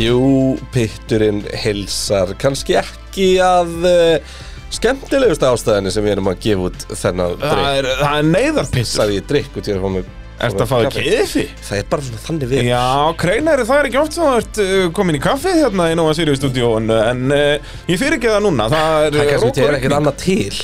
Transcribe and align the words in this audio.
Jú, 0.00 0.56
pitturinn 0.72 1.42
hilsar 1.62 2.32
kannski 2.40 2.78
ekki 2.80 3.26
að 3.44 3.74
uh, 3.84 4.32
skemmtilegustu 4.72 5.44
ástæðinni 5.50 5.92
sem 5.92 6.04
við 6.06 6.14
erum 6.16 6.30
að 6.32 6.38
gefa 6.46 6.70
út 6.70 6.86
þennan 6.96 7.34
Það 7.42 7.52
drikk 7.52 7.76
er, 7.82 7.88
það 8.00 8.16
er 8.22 8.28
neyðarpiss 8.30 8.94
Sagði 8.96 9.18
ég 9.20 9.26
drikk 9.28 9.58
út 9.60 9.68
í 9.68 9.74
að 9.76 9.84
fá 9.84 9.90
mig 9.98 10.10
Ertu 10.42 10.64
að 10.64 10.70
fá 10.72 10.76
þér 10.80 10.94
keffi? 10.96 11.42
Það 11.62 11.76
er 11.78 11.84
bara 11.92 12.02
svona 12.02 12.20
þannig 12.24 12.48
við. 12.50 12.62
Já, 12.66 12.80
kreinari, 13.20 13.66
það 13.68 13.78
er 13.82 13.88
ekki 13.90 13.98
oft 14.00 14.16
sem 14.16 14.24
þú 14.24 14.30
ert 14.40 14.60
uh, 14.64 14.86
komin 14.96 15.18
í 15.18 15.22
kaffi 15.22 15.52
hérna 15.60 15.90
í 15.92 15.98
Nova 16.00 16.14
Sirius 16.18 16.40
stúdíón 16.40 16.88
En 16.96 17.20
uh, 17.36 17.74
ég 17.92 18.00
fyrir 18.00 18.16
ekki 18.16 18.32
það 18.32 18.46
núna 18.48 18.66
Það 18.72 18.96
er, 19.04 19.12
Það 19.12 19.22
er 19.26 19.30
kannski 19.36 19.50
og 19.52 19.58
til 19.60 19.68
ekkert 19.76 19.98
annað 20.00 20.18
til 20.24 20.62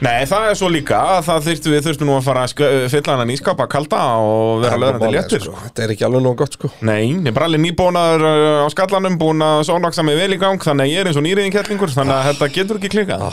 Nei, 0.00 0.22
það 0.24 0.44
er 0.48 0.54
svo 0.56 0.68
líka 0.72 0.96
að 0.96 1.18
það 1.26 1.42
þyrftu 1.46 1.72
við 1.74 1.82
þurftum 1.84 2.08
nú 2.08 2.14
að 2.16 2.22
fara 2.24 2.42
að 2.46 2.52
sk- 2.54 2.68
fylla 2.88 3.12
hann 3.12 3.22
að 3.26 3.28
nýskapa 3.34 3.66
kalda 3.68 3.98
og 4.24 4.62
vera 4.62 4.76
er 4.78 4.80
löðrandi 4.80 5.10
léttur 5.12 5.42
sko. 5.44 5.56
Þetta 5.66 5.82
er 5.84 5.92
ekki 5.92 6.06
alveg 6.08 6.22
nóg 6.24 6.36
gott 6.40 6.56
sko. 6.56 6.70
Nei, 6.88 7.02
ég 7.10 7.26
er 7.28 7.34
bara 7.36 7.48
alveg 7.50 7.60
nýbónaður 7.66 8.24
uh, 8.30 8.64
á 8.64 8.68
skallanum, 8.72 9.18
búin 9.20 9.44
að 9.44 9.66
sónaksa 9.68 10.04
mig 10.06 10.16
vel 10.16 10.32
í 10.32 10.40
gang 10.40 10.56
Þannig 10.64 10.86
að 10.86 10.92
ég 10.94 11.02
er 11.04 11.10
eins 11.10 11.20
og 11.20 11.26
nýriðin 11.26 11.52
kettlingur, 11.52 11.92
þannig 11.92 12.16
að 12.16 12.30
þetta 12.30 12.48
getur 12.56 12.80
ekki 12.80 12.92
klikað 12.96 13.26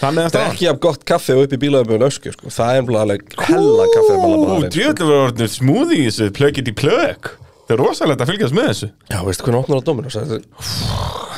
Þannig 0.00 0.22
að 0.22 0.30
Þetta 0.30 0.40
er 0.44 0.52
ekki 0.54 0.68
af 0.70 0.78
gott 0.86 1.02
kaffi 1.10 1.34
og 1.34 1.42
upp 1.44 1.52
í 1.52 1.60
bílaðum 1.66 2.06
ösku 2.06 2.30
sko. 2.32 2.52
Það 2.54 2.78
er 2.78 2.94
alveg 3.02 3.34
hella 3.50 3.88
kaffi 3.96 4.14
um 4.14 4.22
Ú, 4.30 4.44
sko. 4.46 4.70
djöðlega 4.78 5.08
var 5.10 5.24
orðinir 5.26 5.50
smúði 5.58 5.98
í 5.98 6.06
þessu, 6.06 6.30
plöggit 6.38 6.70
í 6.70 6.76
plögg 6.78 7.32
Það 7.70 7.74
er 7.76 7.82
rosalegt 7.84 8.22
að 8.24 8.30
fylgjast 8.32 8.54
með 8.56 8.64
þessu. 8.70 8.86
Já, 9.12 9.18
veistu 9.26 9.44
hvernig 9.46 9.76
opnar? 9.76 10.06
Það 10.10 10.32
er- 10.38 10.46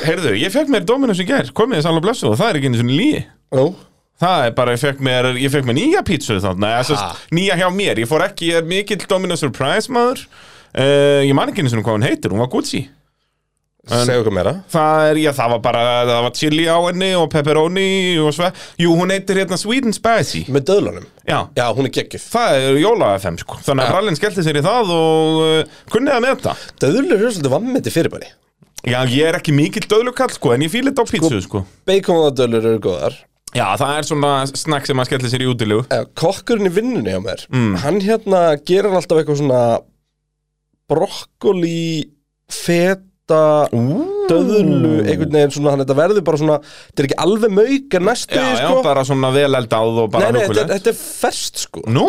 Heyrðu, 0.07 0.31
ég 0.41 0.53
fekk 0.55 0.71
mér 0.73 0.85
Dominus 0.89 1.19
í 1.21 1.27
gær, 1.29 1.51
komið 1.53 1.77
þess 1.81 1.89
alveg 1.91 2.05
blessu 2.07 2.29
og 2.31 2.39
það 2.39 2.49
er 2.53 2.57
ekki 2.61 2.71
einu 2.71 2.79
svona 2.79 2.95
líi 2.97 3.19
Nú, 3.53 3.65
Það 4.23 4.47
er 4.47 4.55
bara, 4.55 4.73
ég 4.77 4.81
fekk 4.85 5.03
mér, 5.03 5.29
ég 5.43 5.51
fekk 5.51 5.67
mér 5.67 5.79
nýja 5.81 6.01
pítsu 6.07 6.39
Ha? 6.39 6.55
sérst, 6.87 7.29
nýja 7.35 7.59
hjá 7.59 7.67
mér. 7.75 7.99
Ég 7.99 8.07
fór 8.07 8.23
ekki, 8.29 8.53
ég 8.53 8.61
er 8.61 8.67
mikill 8.67 9.03
Dominus 9.09 9.43
Surprise 9.43 9.91
maður. 9.91 10.23
Uh, 10.73 11.21
Ég 11.27 11.35
man 11.37 11.51
ekki 11.51 11.61
einu 11.61 11.69
svona 11.73 11.83
hvað 11.85 11.97
hún 11.99 12.05
heitir, 12.07 12.31
hún 12.31 12.39
var 12.41 12.49
Gucci. 12.53 12.85
En- 13.91 14.05
segðu 14.07 14.21
okkur 14.23 14.31
meira. 14.37 14.51
Það 14.71 15.01
er, 15.09 15.17
já, 15.25 15.31
það 15.35 15.49
var 15.51 15.59
bara, 15.65 15.79
það 16.07 16.21
var 16.23 16.31
chili 16.39 16.65
á 16.71 16.77
henni 16.87 17.09
og 17.19 17.25
pepperoni 17.33 17.87
og 18.23 18.29
sve 18.31 18.47
Jú, 18.79 18.93
hún 18.95 19.11
heitir 19.11 19.35
hérna 19.41 19.57
Sweet 19.59 19.89
and 19.89 19.97
Spicy. 19.97 20.45
Með 20.47 20.63
döðlunum? 20.69 21.09
Já, 21.27 21.41
Já, 21.59 21.65
hún 21.75 21.89
er 21.89 21.91
geggjuð. 21.97 22.23
Það 22.31 22.55
er 22.61 22.79
jóla-FM 22.79 23.39
sko. 23.43 23.59
Þannig 23.65 23.83
að 23.83 23.89
Já. 23.89 23.91
brallin 23.97 24.19
skellti 24.21 24.45
sér 24.47 24.61
í 24.61 24.63
það 24.63 24.93
og 24.95 25.41
uh, 25.43 25.75
kunnið 25.91 26.15
að 26.15 26.23
með 26.23 26.33
þetta 26.37 26.55
Döðlur 26.85 27.17
eru 27.17 27.33
svolítið 27.35 27.55
vammeti 27.57 27.93
fyrirbæri. 27.97 28.31
Já, 28.87 28.97
ég 29.11 29.27
er 29.27 29.35
ekki 29.41 29.51
mikill 29.55 29.83
döðlukall 29.91 30.31
sko, 30.31 30.55
en 30.55 30.63
ég 30.63 30.71
fíl 30.71 30.87
þetta 30.87 31.03
á 31.03 31.11
pítsu 31.11 31.43
sko. 31.43 31.65
Bacon 31.87 32.23
og 32.23 32.33
döðlur 32.39 32.71
eru 32.71 32.79
góðar 32.87 33.19
Já, 33.53 33.65
það 33.77 33.91
er 33.99 34.07
svona 34.09 34.31
snakk 34.49 34.87
sem 34.89 34.97
að 35.03 35.09
skelli 35.11 35.29
sér 35.29 35.43
í 35.45 35.49
útilegu. 35.51 35.83
Eh, 35.93 36.05
Kokkurinn 36.17 36.69
í 36.69 36.73
vinnunni 36.73 37.13
á 37.13 37.21
mér 37.21 37.43
Mm. 37.53 37.75
Hann 37.83 37.99
hérna 38.01 38.43
gerir 38.65 38.89
hann 38.89 38.97
alltaf 39.01 39.19
eitthvað 39.21 39.41
svona 39.43 39.63
Brokkoli 40.89 42.09
Feta 42.51 43.69
Döðlu 43.71 44.97
Einhvern 45.07 45.31
veginn 45.37 45.53
svona 45.55 45.77
Þetta 45.79 45.95
verður 45.97 46.25
bara 46.27 46.39
svona 46.41 46.57
Þetta 46.63 47.03
er 47.03 47.07
ekki 47.09 47.19
alveg 47.23 47.53
mauk 47.55 47.97
en 47.99 48.05
næstu 48.09 48.35
Já, 48.39 48.43
já, 48.51 48.67
sko. 48.67 48.81
bara 48.85 49.05
svona 49.07 49.31
vel 49.35 49.49
eldáð 49.59 50.01
og 50.03 50.11
bara 50.13 50.31
Nei, 50.31 50.41
nei, 50.41 50.47
þetta, 50.49 50.67
þetta 50.75 50.91
er 50.93 50.99
ferst 50.99 51.63
sko. 51.67 51.85
Nú, 51.87 52.07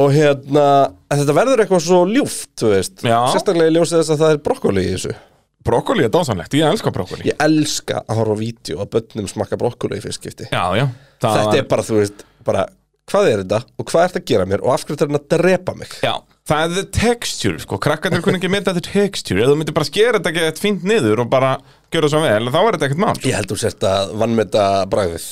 Og 0.00 0.14
hérna 0.14 0.66
Þetta 1.12 1.34
verður 1.36 1.64
eitthvað 1.64 1.82
svo 1.84 1.98
ljúft, 2.08 2.48
þú 2.62 2.70
veist. 2.72 3.02
Já. 3.04 3.18
Sérstaklega 3.34 3.72
í 3.72 3.76
ljósið 3.76 3.98
þess 4.00 4.14
að 4.14 4.22
það 4.22 4.36
er 4.36 4.42
brokkoli 4.46 4.86
í 4.86 4.94
þessu 4.94 5.16
brokkoli 5.66 6.04
er 6.06 6.12
dásanlegt, 6.12 6.54
ég 6.58 6.66
elska 6.68 6.92
brokkoli. 6.94 7.26
Ég 7.30 7.38
elska 7.42 8.02
að 8.06 8.20
horfa 8.20 8.36
á 8.36 8.42
vídeo 8.42 8.82
að 8.82 8.92
börnum 8.96 9.30
smakka 9.30 9.58
brokkoli 9.60 9.98
í 10.00 10.04
fyrst 10.04 10.20
skipti 10.22 10.48
Já, 10.50 10.64
já. 10.78 10.86
Það 11.22 11.38
Þetta 11.40 11.58
er 11.62 11.66
bara, 11.70 11.86
þú 11.86 11.98
veist, 12.00 12.24
bara 12.46 12.66
Hvað 13.12 13.28
er 13.28 13.40
þetta 13.42 13.58
og 13.82 13.88
hvað 13.90 14.04
ert 14.06 14.16
að 14.20 14.26
gera 14.30 14.44
mér 14.46 14.62
og 14.62 14.70
af 14.72 14.84
hverju 14.86 14.96
þetta 15.00 15.08
er 15.08 15.18
að 15.18 15.24
drepa 15.32 15.72
mig? 15.74 15.94
Já, 16.06 16.12
það 16.48 16.62
er 16.62 16.74
the 16.76 16.84
texture, 16.96 17.58
sko, 17.60 17.78
krakkarnir 17.82 18.22
kunni 18.24 18.38
ekki 18.38 18.50
mynda 18.52 18.74
the 18.76 18.84
texture, 18.86 19.42
ef 19.42 19.50
þú 19.50 19.56
myndir 19.58 19.74
bara 19.74 19.88
skera 19.88 20.20
þetta 20.20 20.30
ekki 20.30 20.44
eitt 20.46 20.60
fínt 20.62 20.86
niður 20.86 21.24
og 21.24 21.32
bara 21.32 21.50
gera 21.92 22.08
svo 22.12 22.22
vel, 22.22 22.46
þá 22.46 22.58
er 22.62 22.76
þetta 22.76 22.86
ekkert 22.88 23.02
mál 23.02 23.26
Ég 23.26 23.34
held 23.36 23.50
þú 23.50 23.58
sért 23.58 23.86
að 23.90 24.14
vannmeta 24.22 24.64
bragðið. 24.94 25.26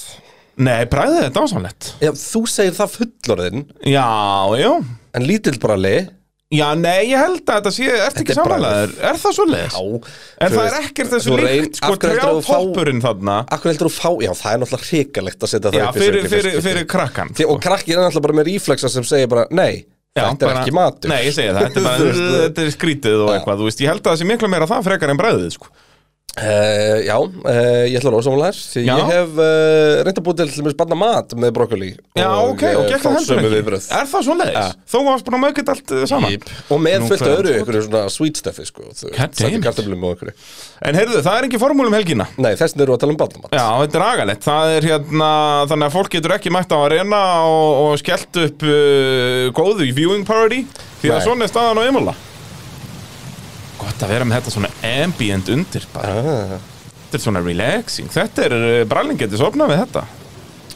Nei, 0.66 0.80
bræðið 0.90 1.22
er 1.28 1.34
dásanlegt 1.38 1.92
Já, 2.02 2.10
þú 2.20 2.42
segir 2.50 2.74
það 2.76 2.96
fullorðin 2.98 3.62
Já, 3.86 4.08
já. 4.60 4.70
En 5.16 5.24
lítill 5.30 5.56
brali 5.62 5.94
Já, 6.50 6.66
nei, 6.74 7.04
ég 7.12 7.14
held 7.20 7.44
að 7.46 7.60
þetta 7.60 7.70
sé, 7.76 7.84
ert 7.94 8.16
ekki 8.18 8.32
er 8.34 8.38
samanlegaður 8.40 8.94
Er 9.06 9.18
það 9.22 9.34
svo 9.36 9.44
leiðis? 9.46 9.74
En 10.42 10.50
það 10.56 10.64
er 10.66 10.76
ekkert 10.80 11.12
þessu 11.12 11.36
líkt, 11.38 11.76
sko, 11.78 11.92
trjátoppurinn 12.02 13.02
þarna? 13.04 13.36
Akkur 13.54 13.70
heldur 13.70 13.86
þú 13.86 13.92
fá, 13.94 14.10
já 14.26 14.32
það 14.34 14.56
er 14.56 14.62
náttúrulega 14.64 14.88
hrikalegt 14.88 15.46
að 15.46 15.52
setja 15.52 15.70
það 15.70 15.78
Já, 15.78 15.84
upp 15.86 15.94
í 15.94 16.02
fyrir, 16.02 16.24
sig 16.24 16.26
í 16.26 16.32
fyrir, 16.34 16.56
fyrir 16.64 16.80
skipti. 16.82 16.90
krakkan 16.96 17.30
Því- 17.38 17.46
Og 17.54 17.60
krakkir 17.62 17.94
er 17.94 18.02
náttúrulega 18.02 18.26
bara 18.26 18.38
með 18.40 18.50
ríflexa 18.50 18.90
sem 18.90 19.06
segir 19.06 19.30
bara 19.30 19.46
Nei, 19.54 19.84
Já, 20.18 20.24
þetta 20.26 20.42
er 20.42 20.50
bara- 20.50 20.64
ekki 20.64 20.74
matur. 20.74 21.12
Nei, 21.14 21.20
ég 21.28 21.36
segi 21.38 21.54
það, 21.54 21.68
þetta 21.68 21.78
er, 21.78 21.86
bara, 21.86 22.26
þetta 22.48 22.66
er 22.66 22.74
skrítið 22.74 23.22
og 23.28 23.30
eitthvað, 23.36 23.62
þú 23.62 23.68
veist, 23.70 23.84
ég 23.86 23.92
held 23.94 24.02
að 24.02 24.10
það 24.10 24.18
sé 24.24 24.28
miklu 24.32 24.50
meira 24.50 24.66
það 24.74 24.88
frekar 24.90 25.14
en 25.14 25.22
bræðið, 25.22 25.50
sko 25.54 25.70
Uh, 26.38 27.02
já, 27.02 27.16
uh, 27.18 27.86
ég 27.90 27.96
ætla 27.98 28.12
að 28.12 28.14
rosa 28.14 28.50
Því 28.54 28.84
Já. 28.86 28.92
ég 29.00 29.08
hef 29.10 29.32
uh, 29.34 30.02
reynd 30.06 30.20
að 30.20 30.26
búið 30.28 30.42
til 30.52 30.62
mér 30.62 30.74
spanna 30.76 30.98
mat 31.00 31.34
með 31.34 31.50
brokkoli 31.56 31.88
Já, 32.14 32.28
ok, 32.46 32.62
og 32.68 32.84
eh, 32.84 32.92
gekk 32.92 33.02
það 33.02 33.16
heldur 33.16 33.26
sömu 33.26 33.50
ekki. 33.58 33.80
Er 33.98 34.06
það 34.12 34.24
svo 34.28 34.36
leiðis? 34.38 34.54
Ja. 34.54 34.92
Þú 34.92 35.00
varst 35.08 35.26
bara 35.26 35.40
að 35.40 35.42
mögget 35.42 35.72
allt 35.74 35.94
saman 36.12 36.36
Jep. 36.36 36.46
Og 36.70 36.80
með 36.86 37.08
fullt 37.10 37.26
það? 37.26 37.50
einhverju 37.56 37.82
svona 37.88 38.04
sweet 38.14 38.38
stuffi 38.44 38.68
sko, 38.70 38.86
En 40.86 40.96
heyrðu, 41.00 41.18
það 41.26 41.34
er 41.34 41.50
ekki 41.50 41.60
formúlum 41.60 41.98
helgina 41.98 42.30
Nei, 42.38 42.54
þessin 42.62 42.86
eru 42.86 42.94
að 42.94 43.02
tala 43.02 43.16
um 43.16 43.20
barnamat 43.20 43.58
Já, 43.58 43.66
þetta 43.82 44.00
er 44.00 44.06
agalegt, 44.06 44.46
það 44.46 44.78
er 44.78 44.88
hérna 44.92 45.34
Þannig 45.66 45.90
að 45.90 45.98
fólk 45.98 46.14
getur 46.14 46.38
ekki 46.38 46.54
mætt 46.54 46.72
á 46.72 46.78
að 46.78 46.88
reyna 46.94 47.20
og, 47.50 47.68
og 47.82 48.00
skellt 48.00 48.42
upp 48.46 48.66
góðu 49.58 49.90
viewing 49.98 50.24
party 50.30 50.62
Því 51.02 51.16
að 51.16 51.24
svona 51.26 51.50
er 51.50 51.52
staðan 51.52 51.82
á 51.82 51.90
Imola 51.90 52.16
Gott 53.80 54.04
að 54.04 54.12
vera 54.14 54.26
með 54.28 54.40
þetta 54.40 54.54
svona 54.56 54.70
ambient 54.90 55.48
undir 55.54 55.86
bara. 55.94 56.12
ah. 56.20 56.68
Þetta 57.10 57.18
er 57.18 57.24
svona 57.24 57.42
relaxing. 57.42 58.10
Þetta 58.14 58.44
er, 58.46 58.54
uh, 58.54 58.82
brallin 58.90 59.18
getur 59.18 59.40
sopnað 59.40 59.72
við 59.72 59.80
þetta. 59.82 60.04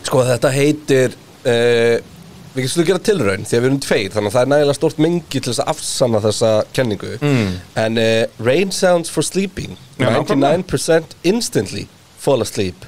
Sko 0.05 0.25
þetta 0.27 0.51
heitir 0.53 1.15
uh, 1.47 2.11
Við 2.55 2.69
getum 2.69 2.87
gera 2.87 3.03
tilraun 3.03 3.47
því 3.49 3.57
að 3.57 3.63
við 3.65 3.67
erum 3.67 3.79
tveir 3.83 4.13
Þannig 4.15 4.31
að 4.31 4.35
það 4.37 4.45
er 4.45 4.51
nægilega 4.53 4.77
stort 4.79 4.99
mengi 5.03 5.41
til 5.41 5.49
þess 5.49 5.63
að 5.65 5.71
afsanna 5.73 6.21
þessa 6.23 6.51
kenningu. 6.77 7.13
Mm. 7.19 7.49
En 7.83 7.99
uh, 7.99 8.45
rain 8.47 8.71
sounds 8.75 9.11
for 9.11 9.27
sleeping. 9.27 9.75
Já, 9.99 10.07
nákvæmlega. 10.11 10.63
99% 10.63 11.17
instantly 11.33 11.87
fall 12.19 12.45
asleep 12.47 12.87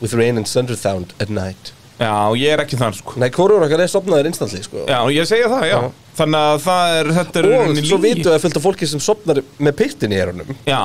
With 0.00 0.14
rain 0.14 0.38
and 0.38 0.46
thunder 0.46 0.76
sound 0.78 1.14
at 1.18 1.30
night. 1.30 1.72
Já, 1.98 2.10
ég 2.38 2.54
er 2.54 2.62
ekki 2.62 2.78
þar 2.78 2.94
sko. 2.94 3.16
Nei, 3.18 3.26
hvorur 3.34 3.64
okkar 3.66 3.82
er 3.82 3.90
sopnaður 3.90 4.28
instantly 4.30 4.60
sko. 4.62 4.84
Já, 4.86 5.00
ég 5.10 5.26
segja 5.26 5.48
það, 5.50 5.64
já, 5.66 5.78
Þannig 6.18 6.46
að 6.52 6.62
það 6.66 6.94
er, 6.98 7.12
þetta 7.18 7.40
er 7.42 7.50
Og 7.54 7.82
svo 7.82 8.00
vitum 8.02 8.24
við 8.26 8.32
að 8.34 8.42
fylgta 8.46 8.64
fólki 8.64 8.90
sem 8.90 9.02
sopnar 9.02 9.42
með 9.58 9.76
pittin 9.82 10.14
í 10.14 10.22
erunum 10.22 10.56
Já, 10.66 10.82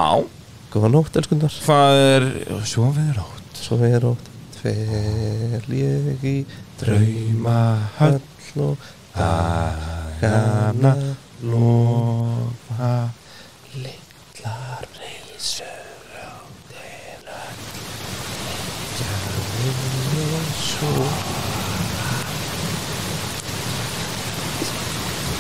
Góða 0.73 0.91
nótt, 0.93 1.17
elskundar 1.21 1.57
það 1.63 2.03
er 2.09 2.27
Svo 2.69 2.91
við 2.95 3.09
rátt 3.17 3.63
Svo 3.63 3.79
er 3.87 3.97
rótt 4.03 4.29
Fel 4.63 5.65
ég 5.75 6.23
í 6.23 6.37
Drauma 6.79 7.57
höll 7.97 8.21
höll 8.53 8.63
og 8.63 8.77
Dagana 9.15 10.93
lofa 11.41 13.09
litlar 13.75 14.85
reysur 14.97 15.67
á 16.17 16.33
þeirra 16.69 17.41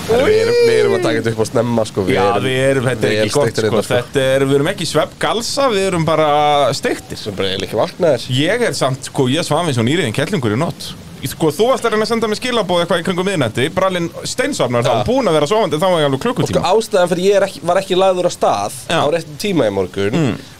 Við 0.03 0.33
erum, 0.35 0.57
við 0.67 0.77
erum 0.81 0.95
að 0.97 1.03
taka 1.05 1.19
þetta 1.21 1.31
upp 1.31 1.39
á 1.39 1.47
snemma 1.47 1.83
sko 1.87 2.03
Já, 2.11 2.23
við 2.43 2.57
erum, 2.59 2.87
þetta 2.89 3.07
er 3.07 3.13
ekki 3.23 3.33
gott 3.37 3.45
steiktir 3.47 3.63
sko. 3.63 3.69
hérna, 3.71 3.83
sko. 3.87 3.93
Þetta 4.01 4.25
er, 4.33 4.43
við 4.49 4.57
erum 4.57 4.69
ekki 4.73 4.87
svepp 4.89 5.13
galsa 5.21 5.67
Við 5.71 5.85
erum 5.87 6.03
bara 6.07 6.27
steiktir 6.75 7.19
Sem 7.21 7.37
bara 7.37 7.53
eiginlega 7.53 7.69
ekki 7.69 7.79
vaknaðir 7.79 8.25
Ég 8.35 8.65
er 8.67 8.75
samt, 8.77 9.07
sko, 9.07 9.29
ég 9.31 9.47
svaf 9.47 9.69
eins 9.69 9.79
og 9.79 9.87
nýriðin 9.87 10.15
kettlingur 10.17 10.55
í 10.57 10.59
nótt 10.59 10.89
Sko, 11.23 11.53
þú 11.55 11.69
varst 11.69 11.85
að 11.87 11.93
reyna 11.95 12.03
að 12.03 12.09
senda 12.11 12.27
mig 12.27 12.35
skilabóð 12.41 12.81
eitthvað 12.83 12.99
í 12.99 13.03
kringum 13.07 13.27
miðnætti 13.29 13.69
Brallin 13.71 14.09
steinsvarnar 14.27 14.83
þá, 14.83 14.89
Ja. 14.91 15.03
búin 15.07 15.29
að 15.31 15.37
vera 15.37 15.47
sofandi 15.47 15.79
þá 15.79 15.85
var 15.87 16.01
ég 16.01 16.07
alveg 16.09 16.19
Sko 16.19 16.25
klukkutíma 16.33 16.63
ástæðan 16.73 17.11
fyrir 17.13 17.23
ég 17.29 17.37
er 17.39 17.45
ekki, 17.47 17.61
var 17.63 17.79
ekki 17.79 17.95
lagður 17.95 18.27
á 18.27 18.31
stað 18.35 18.75
Já. 18.91 18.99
á 18.99 19.07
réttum 19.15 19.37
tíma 19.39 19.69
í 19.69 19.71
morgun 19.71 20.17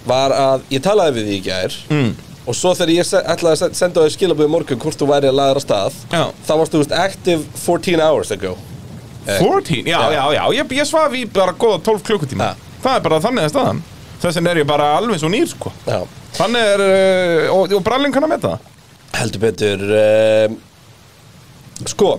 var 0.08 0.32
að 0.32 0.64
ég 0.72 0.86
talaði 0.88 1.18
við 1.20 1.28
því 1.28 1.36
í 1.36 1.44
gær 1.50 1.76
mm. 1.92 2.14
og 2.48 2.56
svo 2.56 2.72
þegar 2.80 2.94
ég 2.96 3.12
ætlaði 3.36 3.52
að 3.52 3.60
se- 3.66 3.74
senda 3.82 4.06
þau 4.08 4.16
skilaböðu 4.16 4.54
morgun 4.56 4.80
hvort 4.80 5.04
þú 5.04 5.10
væri 5.12 5.28
að 5.34 5.36
lagður 5.42 5.60
á 5.60 5.64
stað 5.68 6.00
Já. 6.16 6.24
þá 6.48 6.54
varstu 6.64 6.78
þú 6.80 6.84
veist 6.86 6.96
active 6.96 7.44
14 7.66 8.00
hours 8.08 8.32
ago 8.32 8.56
14? 9.28 9.82
Já, 9.88 10.00
já, 10.14 10.24
já, 10.38 10.44
ég, 10.60 10.76
ég 10.80 10.90
svaf 10.90 11.16
í 11.18 11.24
bara 11.32 11.56
góða 11.56 11.82
12 11.86 12.06
klukkutíma. 12.10 12.52
Það 12.84 13.00
er 13.00 13.08
bara 13.08 13.22
þannig 13.24 13.48
að 13.48 13.54
staðan. 13.54 13.82
Þess 14.24 14.40
vegna 14.40 14.52
er 14.54 14.62
ég 14.62 14.70
bara 14.70 14.92
alveg 14.98 15.22
svo 15.22 15.32
nýr, 15.32 15.48
sko. 15.52 15.72
Já. 15.88 16.02
Þannig 16.38 16.70
er, 16.74 16.84
uh, 16.84 17.56
og, 17.56 17.74
og 17.78 17.84
Brallin 17.86 18.14
kann 18.16 18.26
að 18.28 18.34
metta 18.36 18.54
það. 18.54 18.70
Heldur 19.14 19.44
betur 19.44 19.84
um, 19.94 20.56
sko 21.90 22.14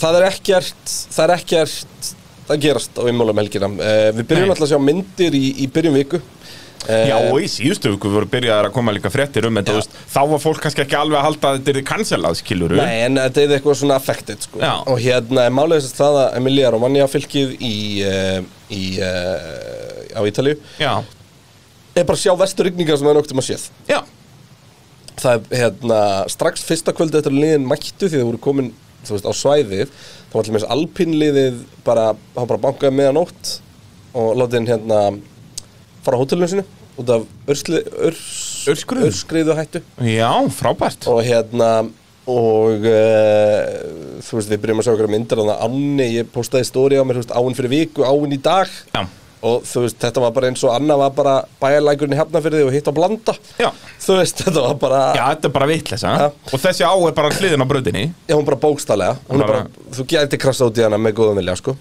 það 0.00 0.18
er 0.18 0.26
ekkert 0.30 0.94
það 1.12 1.22
er 1.24 1.34
ekkert 1.36 2.08
það 2.46 2.62
gerast 2.62 2.98
á 3.00 3.02
immálum 3.10 3.40
helgina. 3.40 3.68
Uh, 3.74 4.08
við 4.16 4.28
byrjum 4.30 4.52
alltaf 4.54 4.68
að 4.68 4.72
sjá 4.74 4.82
myndir 4.82 5.36
í, 5.36 5.44
í 5.64 5.68
byrjum 5.72 5.96
viku 5.98 6.20
Já, 6.86 7.16
og 7.18 7.40
í 7.42 7.48
síðustu 7.50 7.90
viku 7.94 8.10
voru 8.12 8.28
byrjaðar 8.30 8.68
að 8.68 8.74
koma 8.76 8.92
líka 8.94 9.10
fréttir 9.10 9.48
um 9.48 9.58
þetta, 9.58 9.80
þá 10.12 10.20
var 10.30 10.42
fólk 10.42 10.60
kannski 10.62 10.84
ekki 10.84 10.98
alveg 10.98 11.18
að 11.18 11.26
halda 11.26 11.50
að 11.50 11.56
þetta 11.58 11.72
er 11.72 11.86
cancelað, 11.88 12.38
skiluru 12.38 12.78
Nei, 12.78 13.00
en 13.06 13.18
þetta 13.18 13.42
er 13.42 13.54
eitthvað 13.56 13.78
svona 13.80 13.96
affected 13.98 14.46
sko. 14.46 14.60
Já. 14.62 14.72
Og 14.86 15.00
hérna 15.02 15.48
er 15.48 15.56
málið 15.56 15.82
þess 15.82 15.96
að 15.96 16.02
það 16.04 16.20
að 16.20 16.38
Emilia 16.40 16.70
Romagna 16.74 17.08
fylgið 17.10 17.56
í, 17.58 17.74
uh, 18.06 18.38
í 18.70 18.82
uh, 19.02 19.66
á 20.14 20.20
Ítalíu 20.30 20.56
Já. 20.78 20.92
er 21.96 22.06
bara 22.06 22.16
að 22.16 22.22
sjá 22.22 22.34
vestu 22.38 22.66
rigninga 22.66 22.96
sem 22.96 23.06
það 23.06 23.14
er 23.14 23.20
nokt 23.20 23.34
um 23.34 23.42
að 23.42 23.48
séð 23.50 23.68
Já, 23.90 24.00
það 25.20 25.36
er 25.36 25.62
hérna 25.64 26.00
strax 26.32 26.66
fyrsta 26.66 26.94
kvöldi 26.96 27.20
eftir 27.20 27.36
liðin 27.36 27.68
mættu 27.68 28.08
því 28.08 28.22
þau 28.22 28.28
voru 28.30 28.42
komin 28.48 28.74
þú 29.06 29.16
veist 29.16 29.28
á 29.28 29.32
svæðið 29.38 29.94
þá 29.94 30.34
var 30.34 30.42
allir 30.42 30.56
með 30.56 30.68
alpinliðið 30.76 31.62
bara, 31.86 32.10
hann 32.36 32.50
bara 32.50 32.62
bankaði 32.62 32.98
meðanótt 32.98 33.56
og 34.16 34.38
látið 34.40 34.70
hérna 34.72 35.00
fara 36.06 36.16
á 36.18 36.22
hótelinu 36.22 36.48
sinu 36.54 36.64
út 36.96 37.10
af 37.12 37.26
örskriðu 38.70 39.54
hættu. 39.58 39.82
Já, 40.06 40.30
frábært. 40.56 41.06
Og 41.10 41.20
hérna 41.26 41.70
og 42.26 42.82
uh, 42.82 43.66
þú 44.26 44.38
veist 44.40 44.50
við 44.50 44.58
byrjum 44.64 44.80
að 44.82 44.86
sjá 44.88 44.94
okkur 44.96 45.10
myndir 45.12 45.38
þannig 45.38 45.52
að 45.54 45.68
Anni, 45.68 46.06
ég 46.16 46.32
postaði 46.34 46.66
stóri 46.66 46.98
á 46.98 47.04
mér 47.06 47.20
veist, 47.20 47.30
áinn 47.36 47.54
fyrir 47.54 47.70
viku, 47.70 48.02
áinn 48.08 48.34
í 48.34 48.40
dag. 48.42 48.72
Já. 48.96 49.04
og 49.46 49.62
þú 49.68 49.82
veist 49.84 49.98
þetta 50.02 50.22
var 50.24 50.32
bara 50.34 50.48
eins 50.50 50.62
og 50.66 50.72
Anna 50.74 50.96
var 50.98 51.12
bara 51.14 51.34
bæjarlækurinn 51.62 52.16
í 52.16 52.18
hefnafyrði 52.18 52.64
og 52.66 52.72
hitt 52.74 52.88
á 52.90 52.92
blanda. 52.96 53.34
Já. 53.60 53.68
þú 54.02 54.16
veist 54.18 54.40
þetta 54.42 54.64
var 54.64 54.78
bara 54.82 55.02
Já, 55.14 55.24
þetta 55.36 55.46
er 55.50 55.54
bara 55.60 55.68
vitleysa 55.70 56.14
Já. 56.16 56.26
Og 56.50 56.62
þessi 56.64 56.88
á 56.88 56.94
er 56.96 57.14
bara 57.20 57.30
hliðin 57.36 57.62
á 57.62 57.66
brautinni. 57.70 58.04
Já, 58.26 58.34
hún 58.34 58.48
bara 58.48 58.58
bókstallega 58.64 59.18
hún 59.28 59.36
er 59.38 59.44
Bara- 59.46 59.60
bara, 59.68 59.92
Þú 59.94 60.08
gæti 60.10 60.40
krasa 60.42 60.66
út 60.66 60.80
í 60.80 60.86
hana 60.88 60.98
með 60.98 61.14
góðum 61.20 61.38
vilja, 61.38 61.54
sko 61.60 61.76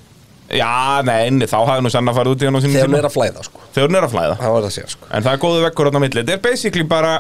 Já, 0.54 1.02
nei, 1.08 1.20
inni, 1.32 1.48
þá 1.50 1.58
hafði 1.66 1.86
nú 1.86 1.92
sann 1.94 2.12
að 2.12 2.20
fara 2.20 2.34
út 2.36 2.44
í 2.44 2.50
hann 2.50 2.58
á 2.58 2.62
sínum 2.62 2.76
Þegar 2.76 2.86
hún 2.90 2.94
tíma. 2.94 3.02
er 3.02 3.10
að 3.10 3.16
flæða, 3.16 3.46
sko. 3.48 3.64
Þegar 3.74 3.90
hún 3.90 3.98
er 3.98 4.06
að 4.06 4.14
flæða. 4.14 4.38
Það 4.42 4.54
var 4.56 4.62
það 4.62 4.70
að 4.70 4.76
segja, 4.76 4.92
sko. 4.94 5.10
En 5.10 5.26
það 5.26 5.34
er 5.34 5.44
góðu 5.46 5.64
vekkur 5.66 5.90
þarna 5.90 6.02
á 6.02 6.04
milli. 6.06 6.22
Þetta 6.22 6.36
er 6.36 6.44
basically 6.46 6.88
bara 6.92 7.14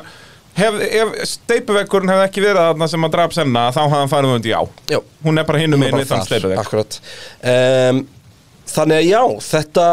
hef, 0.56 0.81
Ef 0.86 1.13
steipuvekkurinn 1.31 2.13
hefði 2.13 2.27
ekki 2.30 2.44
verið 2.45 2.62
þarna 2.62 2.89
sem 2.92 3.07
að 3.07 3.16
draf 3.18 3.36
senna 3.36 3.63
Þá 3.75 3.81
hafði 3.86 4.01
hann 4.01 4.12
farið 4.13 4.36
undir 4.38 4.54
já 4.54 4.60
Já, 4.94 5.00
Hún 5.25 5.42
er 5.42 5.48
bara 5.50 5.62
er 5.63 5.81
megin 5.81 5.98
bara 5.98 6.04
við 6.04 6.12
þann 6.12 6.27
steipuvekk 6.30 6.62
Akkurat. 6.63 7.00
Um, 7.42 8.04
Þannig 8.75 8.98
að 8.98 9.06
já, 9.07 9.22
þetta 9.45 9.83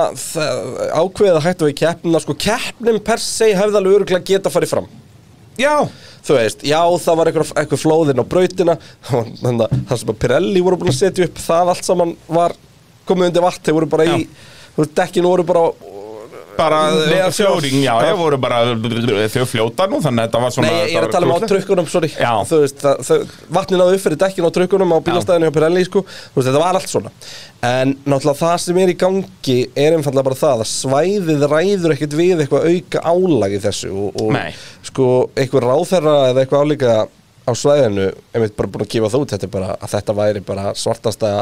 að 1.36 1.42
hættu 1.44 1.66
við 1.68 1.74
keppnina 1.82 2.20
sko, 2.22 2.34
keppnin 2.40 2.98
per 3.04 3.20
se 3.22 3.50
hefði 3.52 3.78
alveg 3.78 3.98
öruglega 3.98 4.24
geta 4.26 4.50
farið 4.50 4.72
fram. 4.72 4.86
Já, 5.60 5.74
þú 6.24 6.38
veist, 6.38 6.64
já 6.64 6.80
það 7.04 7.18
var 7.20 7.30
eitthvað, 7.30 7.52
eitthvað 7.60 7.82
flóðin 7.82 8.22
á 8.24 8.30
brautina. 8.32 8.76
Þannig 9.10 9.66
að 9.66 9.76
það 9.90 10.00
sem 10.00 10.12
að 10.14 10.20
Pirelli 10.24 10.64
voru 10.64 10.80
búin 10.80 10.92
að 10.94 10.98
setja 10.98 11.28
upp 11.28 11.42
það 11.44 11.72
allt 11.74 11.88
saman 11.90 12.14
var 12.32 12.56
komið 13.08 13.32
undir 13.32 13.46
vatn, 13.46 13.64
þeir 13.66 13.78
voru 13.78 13.90
bara 13.96 14.08
í 14.08 14.12
Já. 14.12 14.28
þú 14.76 14.84
veist, 14.84 14.94
dekkin 15.00 15.28
voru 15.30 15.48
bara 15.48 15.66
bara 16.56 17.30
fjóring, 17.32 17.82
já, 17.82 17.92
ég 18.06 18.16
voru 18.16 18.38
bara 18.40 18.60
þau 19.32 19.44
fljóta 19.48 19.86
nú, 19.90 20.00
þannig 20.04 20.24
að 20.24 20.26
þetta 20.26 20.42
var 20.42 20.54
svona 20.54 20.72
Nei, 20.72 20.80
ég 20.92 20.98
er 20.98 21.06
að 21.06 21.14
tala 21.14 21.28
um 21.28 21.32
á 21.32 21.48
trukkunum, 21.52 21.88
sorry. 21.90 22.10
Þú 22.12 22.58
veist, 22.62 22.84
vatnin 23.52 23.84
upp 23.84 24.02
fyrir 24.04 24.20
dekkin 24.20 24.48
á 24.48 24.50
trukkunum 24.52 24.92
á 24.92 24.98
bílastæðinu 25.06 25.48
hjá 25.48 25.54
Pirelli, 25.56 25.84
sko. 25.88 26.04
Þú 26.04 26.40
veist, 26.40 26.50
þetta 26.50 26.62
var 26.62 26.78
allt 26.78 26.92
svona. 26.92 27.14
En 27.68 27.94
náttúrulega 28.04 28.40
það 28.42 28.58
sem 28.66 28.82
er 28.82 28.92
í 28.92 28.98
gangi 29.00 29.56
er 29.86 29.96
einfallega 29.96 30.28
bara 30.28 30.40
það 30.42 30.66
að 30.66 30.70
svæðið 30.74 31.48
ræður 31.54 31.96
ekkert 31.96 32.18
við 32.18 32.44
eitthvað 32.44 32.68
auka 32.68 33.04
álag 33.12 33.56
í 33.56 33.62
þessu 33.62 33.92
og, 33.94 34.22
og 34.26 34.38
sko, 34.90 35.08
eitthvað 35.36 35.68
ráðherra 35.68 36.16
eða 36.32 36.44
eitthvað 36.44 36.66
álíka 36.66 37.00
á 37.42 37.52
svæðinu 37.58 38.10
einmitt 38.34 38.54
bara 38.58 38.70
búin 38.70 38.86
að 38.86 39.10
það 39.10 39.24
út 39.24 39.34
þetta 39.34 39.48
er 39.48 39.52
bara, 39.56 39.74
að 39.78 39.94
þetta 39.96 40.14
væri 40.18 40.42
bara 40.46 40.74
svartasta 40.78 41.32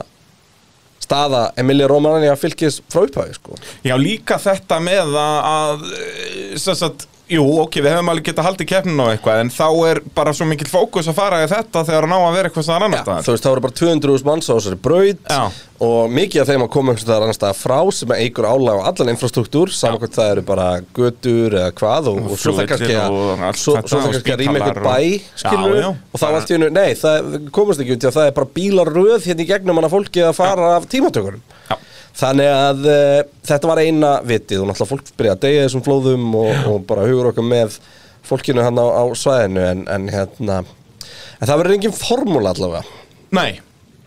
staða 1.10 1.44
Emilia 1.58 1.88
Romagna 1.90 2.36
fylgis 2.38 2.80
frá 2.90 3.02
upphæði, 3.08 3.34
sko. 3.38 3.58
Já, 3.86 3.96
líka 3.98 4.38
þetta 4.40 4.78
með 4.84 5.16
að, 5.18 5.38
að 5.50 5.86
eh, 5.98 6.58
sagt, 6.62 7.09
jú, 7.30 7.44
ok, 7.62 7.78
við 7.80 7.94
hefum 7.94 8.10
alveg 8.10 8.26
getað 8.30 8.46
haldið 8.48 8.68
keppninu 8.72 9.04
og 9.04 9.12
eitthvað, 9.14 9.40
en 9.44 9.50
þá 9.54 9.66
er 9.90 10.00
bara 10.16 10.34
svo 10.34 10.46
mikill 10.50 10.68
fókus 10.70 11.08
að 11.10 11.18
fara 11.20 11.40
í 11.44 11.48
þetta 11.50 11.84
þegar 11.86 12.06
að 12.06 12.12
ná 12.12 12.16
að 12.18 12.36
vera 12.36 12.50
eitthvað 12.50 12.66
staðar 12.66 12.86
annar 12.86 13.04
staðar. 13.04 13.26
þú 13.26 13.34
veist, 13.34 13.44
það 13.44 13.54
voru 13.54 13.64
bara 13.66 13.76
200.000 13.80 14.28
manns 14.30 14.50
á 14.50 14.54
þessari 14.56 14.80
braut 14.86 15.30
Já. 15.30 15.42
og 15.86 16.14
mikið 16.16 16.42
af 16.42 16.50
þeim 16.50 16.64
að 16.66 16.70
koma 16.74 16.92
einhvers 16.92 17.06
staðar 17.06 17.26
annar 17.26 17.38
staðar 17.38 17.60
frá 17.60 17.78
sem 18.00 18.14
eigur 18.16 18.48
álag 18.50 18.82
á 18.82 18.88
allan 18.90 19.12
infrastruktúr 19.14 19.74
saman 19.74 20.02
hvort 20.02 20.18
það 20.18 20.32
eru 20.34 20.44
bara 20.50 20.66
götur 20.98 21.56
eða 21.60 21.76
hvað 21.80 22.10
og, 22.10 22.18
og 22.26 22.42
það 22.42 22.74
að 22.76 23.14
og 23.20 23.60
svo, 23.60 23.76
það 23.78 24.08
kannski 24.08 24.34
að 24.34 24.42
rýma 24.42 24.58
einhver 24.58 24.82
bæ 24.84 24.98
skilur 25.44 25.78
já. 25.78 25.90
og 25.94 26.24
þá 26.24 26.26
allt 26.32 26.50
í 26.50 26.58
hennu, 26.58 26.72
nei, 26.74 26.90
það 26.98 27.30
komast 27.54 27.84
ekki 27.84 27.96
út 27.96 28.08
í 28.08 28.10
að 28.10 28.18
það 28.18 28.32
er 28.32 28.36
bara 28.40 28.52
bílar 28.58 28.92
röð 28.98 29.30
hérna 29.30 29.46
í 29.46 29.48
gegnum 29.54 29.80
hana 29.80 29.92
fólki 29.92 30.26
að 30.26 30.36
fara 30.40 30.74
af 30.80 30.90
tímatökurum. 30.90 31.42
Þannig 32.18 32.50
að 32.50 32.84
uh, 32.90 33.20
þetta 33.46 33.70
var 33.70 33.80
eina 33.84 34.12
vitið 34.26 34.64
og 34.64 34.70
náttúrulega 34.70 34.90
fólk 34.90 35.10
byrjaði 35.16 35.36
að 35.36 35.42
deyja 35.46 35.64
þessum 35.66 35.84
flóðum 35.86 36.28
og, 36.40 36.52
og 36.70 36.84
bara 36.88 37.06
hugur 37.08 37.30
okkar 37.30 37.46
með 37.46 37.78
fólkinu 38.26 38.64
hann 38.66 38.80
á, 38.80 38.86
á 38.86 39.04
svæðinu. 39.16 39.64
En, 39.64 39.82
en 39.90 40.08
hérna 40.12 40.60
en 41.40 41.48
það 41.48 41.56
verður 41.62 41.76
engin 41.78 41.96
formúla 41.96 42.54
allavega. 42.54 42.98
Nei, 43.36 43.60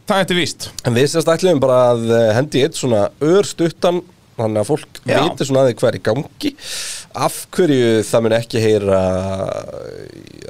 það 0.09 0.23
er 0.25 0.39
víst. 0.41 0.69
En 0.85 0.97
við 0.97 1.09
sérst 1.13 1.31
ætlum 1.33 1.61
bara 1.63 1.79
að 1.94 2.09
eh, 2.11 2.31
hendi 2.38 2.65
eitt 2.65 2.77
svona 2.77 3.07
örstuttan 3.23 4.03
þannig 4.38 4.63
að 4.63 4.69
fólk 4.69 5.01
viti 5.05 5.47
svona 5.47 5.63
að 5.63 5.69
því 5.69 5.75
hvað 5.79 5.91
er 5.91 5.97
í 6.00 6.03
gangi. 6.07 6.53
Af 7.23 7.35
hverju 7.53 7.91
það 8.09 8.25
mun 8.25 8.35
ekki 8.39 8.63
heyra 8.63 9.01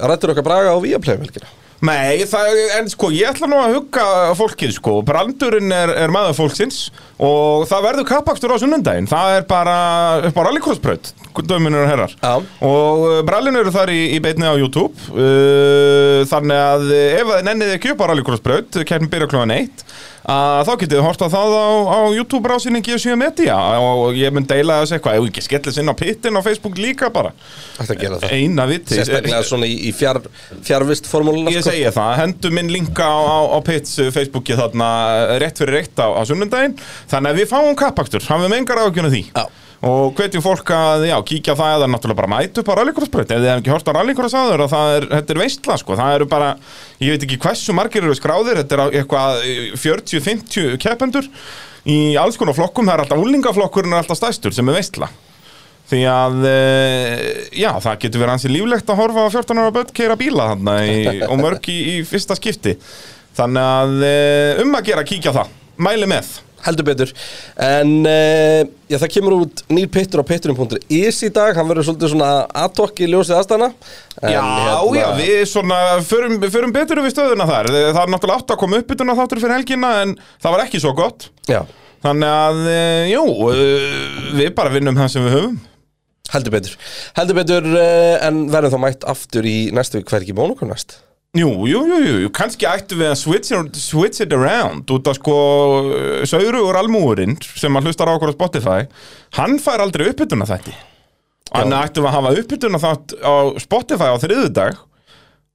rættur 0.08 0.34
okkar 0.34 0.48
braga 0.48 0.76
á 0.76 0.78
Víaplay-velkina 0.84 1.50
Nei, 1.84 2.24
það, 2.32 2.60
en 2.78 2.86
sko, 2.88 3.10
ég 3.12 3.28
ætla 3.28 3.50
nú 3.52 3.58
að 3.60 3.74
hugga 3.76 4.06
fólkið, 4.40 4.70
sko, 4.78 4.94
brandurinn 5.04 5.74
er, 5.76 5.92
er 6.06 6.14
maður 6.16 6.38
fólksins 6.38 6.78
og 7.20 7.66
það 7.68 7.88
verður 7.90 8.08
kappakstur 8.08 8.54
á 8.56 8.58
sunnundaginn, 8.62 9.10
það 9.12 9.40
er 9.42 9.48
bara 9.50 9.76
upp 10.30 10.40
á 10.40 10.46
rallycrossbraut, 10.48 11.12
dömunir 11.42 11.84
og 11.84 11.90
herrar. 11.90 12.16
Já. 12.22 12.34
og 12.70 13.04
uh, 13.10 13.20
brallin 13.26 13.58
eru 13.60 13.74
þar 13.74 13.94
í, 13.94 14.02
í 14.14 14.22
beitni 14.24 14.46
á 14.46 14.54
YouTube. 14.54 14.94
Uh, 15.10 16.22
þannig 16.30 16.64
að 16.70 16.88
uh, 16.92 17.04
ef 17.20 17.30
það 17.34 17.46
nennið 17.50 17.76
ekki 17.78 17.94
upp 17.94 18.06
á 18.06 18.10
rallycrossbraut, 18.12 18.82
keppin 18.86 19.12
byrja 19.12 19.32
klóðan 19.34 19.58
1 19.58 19.88
að 20.24 20.62
þá 20.64 20.72
getið 20.80 20.94
þið 20.96 21.04
hort 21.04 21.24
á 21.24 21.28
það 21.34 21.54
á, 21.60 21.68
á 21.84 22.00
YouTube-rásinni 22.16 22.82
G7 22.86 23.18
Media. 23.20 23.58
Og 23.84 24.16
ég 24.16 24.32
mun 24.34 24.46
deila 24.48 24.80
þessu 24.82 24.98
eitthvað, 24.98 25.18
ef 25.20 25.28
ekki 25.30 25.44
skellist 25.44 25.82
inn 25.82 25.92
á 25.92 25.96
pittin 26.00 26.40
á 26.40 26.42
Facebook 26.46 26.80
líka 26.80 27.10
bara, 27.14 27.34
eina 28.32 28.68
viti. 28.70 28.96
Sérstaklega 28.96 29.42
svona 29.48 29.68
í, 29.68 29.76
í 29.90 29.92
fjár, 29.96 30.22
fjárvist 30.64 31.10
formúluna 31.12 31.52
Ég 31.54 31.66
segi 31.66 31.84
það, 31.92 32.14
hendur 32.22 32.56
minn 32.56 32.72
linka 32.72 33.08
á, 33.08 33.20
á, 33.20 33.40
á 33.52 33.60
Pits 33.66 34.00
Facebooki 34.16 34.56
þarna 34.58 34.88
eh, 35.18 35.36
rétt 35.44 35.60
fyrir 35.60 35.82
reitt 35.82 36.00
á, 36.00 36.08
á 36.16 36.22
sunnundaginn 36.28 36.78
Þannig 37.12 37.34
að 37.34 37.42
við 37.42 37.52
fáum 37.52 37.76
kappakstur, 37.80 38.24
hafum 38.30 38.56
engar 38.56 38.80
ágjörna 38.86 39.12
því. 39.12 39.26
Já. 39.34 39.63
Og 39.84 40.14
hvetjum 40.16 40.44
fólk 40.46 40.70
að, 40.72 41.10
já, 41.10 41.16
kíkja 41.28 41.58
það 41.60 41.74
eða 41.78 41.88
náttúrulega 41.92 42.20
bara 42.22 42.32
mætu 42.32 42.62
upp 42.62 42.70
á 42.72 42.76
þið 42.80 43.50
hefum 43.50 43.64
ekki 43.64 43.74
hort 43.74 43.90
á 43.92 43.96
rallycross 43.98 44.38
áður 44.38 44.64
og 44.64 44.72
það 44.72 44.94
er, 44.96 45.08
þetta 45.12 45.36
er 45.36 45.42
veistla, 45.42 45.78
sko. 45.82 45.98
Það 46.00 46.16
eru 46.20 46.28
bara, 46.32 46.54
ég 47.04 47.12
veit 47.12 47.26
ekki 47.28 47.40
hversu 47.44 47.76
margir 47.76 48.08
eru 48.08 48.16
skráðir 48.16 48.62
Þetta 48.62 48.78
er 48.78 48.98
eitthvað 49.02 49.44
eh, 49.44 49.76
40-50 49.76 50.80
keppendur 50.80 51.28
Í 51.84 52.00
alls 52.16 52.40
konar 52.40 52.56
flokkum, 52.56 52.88
það 52.88 52.96
er 52.96 53.04
alltaf 53.04 53.26
úlingaflokkurinn 53.26 53.92
er 53.98 54.06
alltaf 54.06 54.22
stæstur 54.22 54.56
sem 54.56 54.72
er 54.72 54.80
veistla 54.80 55.12
Því 55.92 56.00
að, 56.08 56.38
eh, 56.48 57.24
já, 57.60 57.70
það 57.84 58.00
getur 58.06 58.24
verið 58.24 58.34
ansi 58.38 58.52
líflegt 58.52 58.88
að 58.90 59.02
horfa 59.02 59.26
á 59.28 59.34
14 59.36 59.60
ára 59.60 59.74
börn 59.76 59.92
keira 59.92 60.16
bíla 60.18 60.48
þarna 60.54 60.78
í, 60.88 60.96
og 61.28 61.36
mörg 61.42 61.68
í, 61.70 61.76
í 61.92 61.96
fyrsta 62.08 62.38
skipti. 62.40 62.78
Þannig 63.36 63.68
að 63.68 64.06
eh, 64.08 64.62
um 64.64 64.74
að 64.80 64.88
gera 64.88 65.04
kíkja 65.04 65.36
það, 65.36 65.52
mæli 65.84 66.08
með. 66.10 66.32
Heldur 66.64 66.86
betur 66.88 67.12
En 67.60 67.92
uh, 68.08 68.62
já, 68.92 68.98
það 69.02 69.12
kemur 69.18 69.36
út 69.42 69.64
nýr 69.74 69.90
pittur 69.92 70.24
á 70.24 70.26
pitturum.is 70.30 71.20
í 71.28 71.30
dag 71.36 71.58
Hann 71.60 71.68
verður 71.70 71.90
svolítið 71.90 72.14
svona 72.14 72.32
aðtokk 72.64 73.04
í 73.04 73.10
ljósið 73.12 73.38
aðstana 73.42 73.70
En, 74.22 74.32
já, 74.32 74.40
hérna- 74.40 74.98
já, 74.98 75.08
við 75.20 75.44
svona 75.52 75.80
förum, 76.08 76.38
förum 76.54 76.72
betur 76.76 77.02
við 77.04 77.16
stöðuna 77.16 77.48
þar. 77.50 77.70
Það 77.74 78.02
er 78.06 78.12
náttúrulega 78.14 78.40
átt 78.44 78.54
að 78.56 78.60
koma 78.62 78.80
upp 78.80 78.92
ytuna 78.96 79.16
þáttur 79.18 79.42
fyrir 79.44 79.56
helgina 79.58 79.90
en 80.04 80.14
það 80.44 80.54
var 80.54 80.64
ekki 80.68 80.80
svo 80.84 80.94
gott. 80.96 81.26
Já, 81.50 81.64
Þannig 82.04 82.28
að, 82.36 82.58
eh, 82.68 83.06
jú, 83.14 83.22
eh, 83.52 84.08
við 84.38 84.50
bara 84.58 84.72
vinnum 84.74 84.96
það 85.00 85.10
sem 85.14 85.24
við 85.28 85.36
höfum. 85.38 85.58
heldur 86.34 86.52
betur 86.56 86.78
Heldur 87.18 87.38
betur 87.42 87.68
en 88.28 88.40
verðum 88.52 88.74
þá 88.74 88.80
mætt 88.86 89.04
aftur 89.12 89.44
í 89.48 89.58
næstu 89.76 90.00
vik 90.00 90.10
Hver 90.12 90.24
ekki 90.24 90.36
mónukum 90.38 90.72
næst? 90.72 90.98
Jú, 91.34 91.50
jú, 91.66 91.80
jú, 91.90 92.00
jú, 92.22 92.30
kannski 92.30 92.68
ættu 92.70 92.94
við 93.00 93.08
að 93.10 93.16
switch, 93.18 93.50
it- 93.58 93.78
switch 93.82 94.22
it 94.22 94.34
around 94.38 94.86
út 94.94 95.08
af 95.10 95.16
sko 95.18 95.34
Saurugur 96.30 96.78
Almúurinn 96.78 97.40
sem 97.58 97.74
að 97.74 97.88
hlustar 97.90 98.06
á 98.06 98.14
okkur 98.14 98.30
á 98.30 98.38
Spotify 98.38 98.82
hann 99.40 99.56
fær 99.58 99.82
aldrei 99.82 100.12
uppbytuna 100.12 100.46
þætti 100.46 100.76
Þannig 101.54 101.88
ættum 101.88 102.06
við 102.06 102.10
að 102.12 102.16
hafa 102.20 102.36
uppbytuna 102.44 102.82
þátt 102.84 103.16
á 103.26 103.34
Spotify 103.66 104.12
á 104.14 104.18
þriðudag 104.22 104.78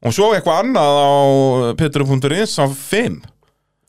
og 0.03 0.15
svo 0.15 0.33
eitthvað 0.35 0.61
annað 0.65 0.99
á 0.99 1.11
pitturum.is 1.79 2.59
á 2.59 2.67
5 2.67 3.23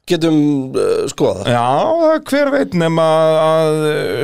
Getum 0.10 0.38
uh, 0.74 1.03
skoða 1.10 1.43
það. 1.43 1.50
Já, 1.53 2.22
hver 2.29 2.50
veit 2.53 2.77
nema 2.77 3.10
að 3.41 3.75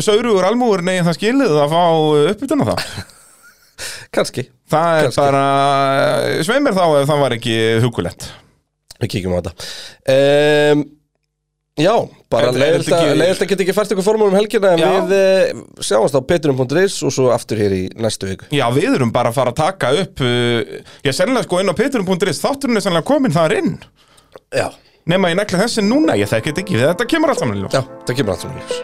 Saurugur 0.06 0.46
Almúurinn 0.48 0.94
eigin 0.94 1.06
það 1.10 1.18
skilið 1.20 1.58
að 1.66 1.74
fá 1.74 1.84
uppbytuna 2.30 2.70
það 2.72 2.86
Kannski. 4.16 4.46
Það 4.72 4.98
er 5.00 5.08
Kannski. 5.10 5.22
bara, 5.22 5.46
sveið 6.48 6.62
mér 6.66 6.78
þá 6.78 6.84
ef 7.02 7.10
það 7.12 7.24
var 7.26 7.36
ekki 7.40 7.56
hugulegt 7.86 8.28
Við 8.96 9.10
kíkjum 9.12 9.34
á 9.36 9.40
þetta. 9.44 9.72
Um, 10.16 10.86
Já, 11.76 11.92
bara 12.32 12.54
leiðilt 12.56 12.88
að 12.88 13.02
ekki- 13.04 13.16
leiðilt 13.20 13.42
að 13.44 13.50
geta 13.52 13.64
ekki 13.66 13.74
fært 13.76 13.90
ykkur 13.92 14.06
formúlum 14.08 14.32
um 14.32 14.38
helgina 14.40 14.70
En 14.72 14.80
Já. 14.80 14.88
við 14.96 15.12
uh, 15.18 15.64
sjáumst 15.84 16.16
á 16.16 16.22
pitturum.is 16.24 16.96
og 17.04 17.12
svo 17.12 17.26
aftur 17.36 17.60
hér 17.60 17.76
í 17.76 17.82
næstu 18.00 18.30
viku. 18.32 18.48
Já, 18.56 18.64
við 18.72 18.96
erum 18.96 19.12
bara 19.12 19.34
að 19.34 19.36
fara 19.42 19.52
að 19.52 19.60
taka 19.60 19.92
upp 20.06 20.24
uh, 20.24 20.80
Já, 21.04 21.12
sennilega 21.12 21.44
sko 21.50 21.60
inn 21.60 21.68
á 21.68 21.76
pitturum.is 21.76 22.40
Þátturinn 22.40 22.80
er 22.80 22.86
sennilega 22.88 23.10
komin 23.12 23.36
þar 23.36 23.58
inn. 23.60 23.74
Já, 24.56 24.70
Nema 25.06 25.30
ég 25.30 25.38
nekla 25.38 25.60
þessi 25.68 25.84
núna, 25.86 26.16
ég 26.18 26.32
þekki 26.32 26.50
þetta 26.56 26.64
ekki. 26.64 26.80
Þetta 26.82 27.06
kemur 27.12 27.30
allt 27.36 27.44
saman 27.44 27.60
í 27.60 27.66
ljós 27.66 27.76
já, 27.76 27.84
það 28.08 28.16
kemur 28.22 28.34
allt 28.38 28.48
saman 28.48 28.56
í 28.58 28.64
ljós 28.64 28.80